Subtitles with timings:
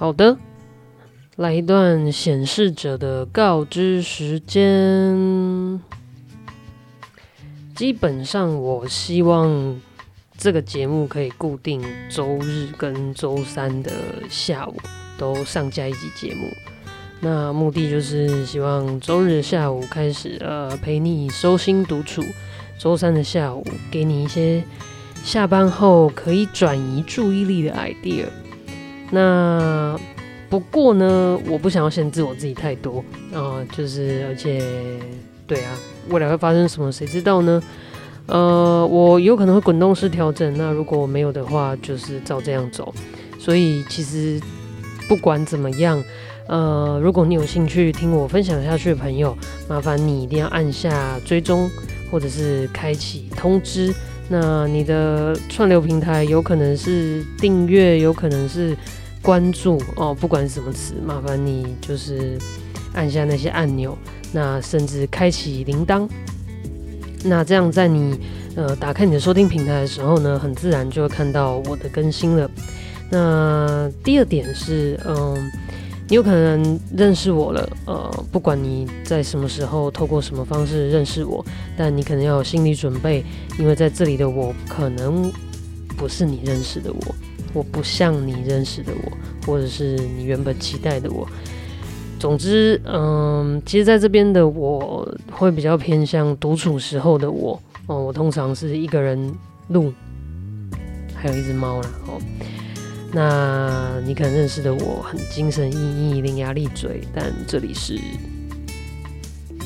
[0.00, 0.38] 好的，
[1.36, 5.78] 来一段显示者的告知时间。
[7.76, 9.78] 基本上，我希望
[10.38, 13.92] 这个节目可以固定周日跟周三的
[14.30, 14.74] 下午
[15.18, 16.48] 都上架一集节目。
[17.20, 22.22] 那目的就是希望周日的下午开始，呃，陪你收心独处；
[22.78, 24.64] 周三的下午给你一些
[25.22, 28.24] 下班后可以转移注意力的 idea。
[29.10, 29.98] 那
[30.48, 34.62] 不过呢，我不想要限制我自己太多啊，就是而且
[35.46, 35.72] 对啊，
[36.08, 37.62] 未来会发生什么，谁知道呢？
[38.26, 42.94] 呃，我有可能会滚动式调整，那如果我没有的话，就是照这样走。
[43.38, 44.40] 所以其实
[45.08, 46.00] 不管怎么样，
[46.46, 49.36] 呃，如果你有兴趣听我分享下去的朋友，
[49.68, 51.68] 麻烦你一定要按下追踪
[52.10, 53.92] 或者是开启通知。
[54.30, 58.74] 那你的串流平台有可能是订阅，有可能是。
[59.22, 62.38] 关注哦，不管是什么词，麻烦你就是
[62.94, 63.94] 按下那些按钮，
[64.32, 66.08] 那甚至开启铃铛，
[67.22, 68.18] 那这样在你
[68.56, 72.50] 呃打开你的收听平台的时候呢，很自然就会看到我的更新了。
[73.10, 75.52] 那第二点是，嗯，
[76.10, 81.44] 你有可能认识我了，呃，不管你在什么时候透过什么方式认识我，
[81.76, 83.24] 但你可能要有心理准备，
[83.60, 85.30] 因为在这里的我可能
[85.96, 87.14] 不是你认识的我。
[87.52, 89.12] 我不像你认识的我，
[89.46, 91.24] 或者是你原本期待的我。
[92.18, 97.60] 总之，嗯，其实在这边的我会比较偏向独处时候的我。
[97.86, 99.32] 哦，我通常是一个人
[99.68, 99.92] 录，
[101.14, 101.88] 还有一只猫啦。
[102.08, 102.20] 哦，
[103.12, 107.98] 那你可能认识的我很精神奕奕、伶牙俐嘴，但这里是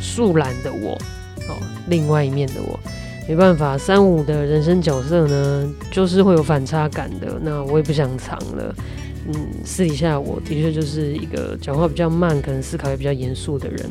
[0.00, 0.92] 素懒的我。
[1.48, 1.56] 哦，
[1.88, 2.78] 另外一面的我。
[3.28, 7.38] 没办法，三五的人生角色呢，就是会有反差感的。
[7.42, 8.74] 那我也不想藏了。
[9.26, 13.84] 嗯，私底下我的确就是一个讲话比较慢，可能思考也比较严肃的人。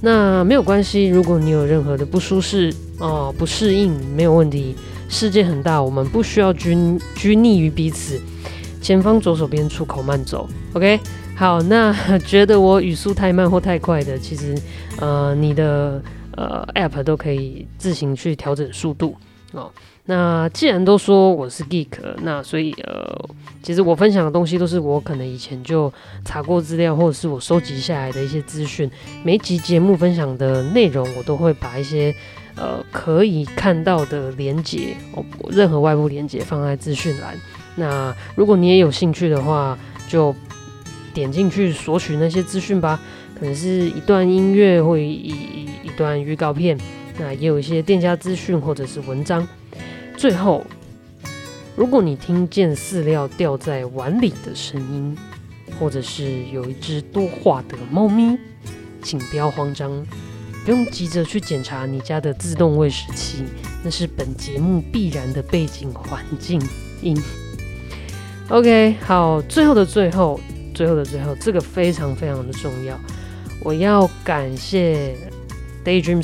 [0.00, 4.76] 那没有关系，如果你有任何的不舒适哦，不适应，没有问题。
[5.08, 6.76] 世界很大，我们不需要拘
[7.16, 8.20] 拘泥于彼此。
[8.80, 10.98] 前方左手边出口慢走，OK。
[11.36, 14.54] 好，那 觉得我语速太慢或太快的，其实
[14.98, 16.02] 呃，你的。
[16.36, 19.16] 呃，App 都可以自行去调整速度
[19.52, 19.70] 哦。
[20.06, 21.88] 那既然都说我是 Geek，
[22.22, 23.28] 那所以呃，
[23.62, 25.92] 其实我分享的东西都是我可能以前就
[26.24, 28.88] 查过资料，或者是我收集下来的一些资讯。
[29.24, 32.14] 每集节目分享的内容，我都会把一些
[32.54, 37.36] 呃可以看到的连接哦，任何外部连接放在资讯栏。
[37.76, 40.34] 那如果你也有兴趣的话，就
[41.14, 43.00] 点进去索取那些资讯吧。
[43.38, 45.68] 可能是一段音乐或一。
[45.82, 46.78] 一段预告片，
[47.18, 49.46] 那也有一些店家资讯或者是文章。
[50.16, 50.64] 最后，
[51.74, 55.16] 如果你听见饲料掉在碗里的声音，
[55.78, 58.38] 或者是有一只多话的猫咪，
[59.02, 59.90] 请不要慌张，
[60.64, 63.44] 不用急着去检查你家的自动喂食器，
[63.82, 66.62] 那是本节目必然的背景环境
[67.02, 67.20] 音。
[68.50, 70.40] OK，好，最后的最后，
[70.74, 72.98] 最后的最后，这个非常非常的重要，
[73.62, 75.14] 我要感谢。
[75.82, 76.22] Daydream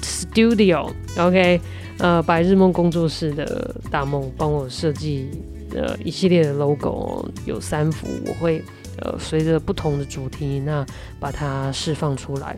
[0.00, 1.60] Studio，OK，
[1.98, 5.28] 呃，白日梦工作室的大梦帮我设计
[5.74, 8.62] 呃一系列的 logo，有三幅，我会
[9.00, 10.86] 呃随着不同的主题那
[11.18, 12.56] 把它释放出来，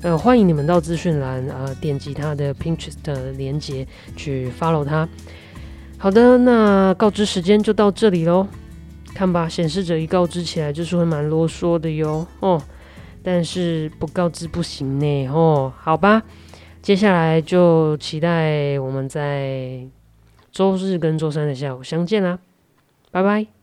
[0.00, 5.06] 呃，欢迎你们到资讯栏啊点击他的 Pinterest 的连接去 follow 他。
[6.00, 8.46] 好的，那告知时间就到这里喽，
[9.14, 12.62] 看吧，显示者一告知起来就是会蛮啰嗦的哟，哦。
[13.20, 16.22] 但是不告知不行呢，哦，好吧，
[16.80, 19.84] 接下来就期待我们在
[20.52, 22.38] 周日跟周三的下午相见啦，
[23.10, 23.57] 拜拜。